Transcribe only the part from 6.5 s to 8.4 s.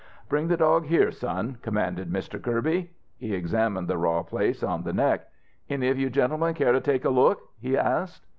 care to take a look?" he asked.